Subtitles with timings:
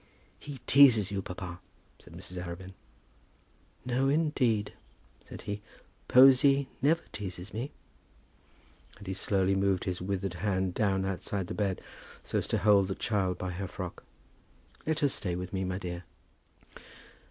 [0.39, 1.59] "She teases you, papa,"
[1.99, 2.43] said Mrs.
[2.43, 2.73] Arabin.
[3.85, 4.73] "No, indeed,"
[5.23, 5.61] said he.
[6.07, 7.69] "Posy never teases me;"
[8.97, 11.81] and he slowly moved his withered hand down outside the bed,
[12.23, 14.03] so as to hold the child by her frock.
[14.87, 16.03] "Let her stay with me, my dear."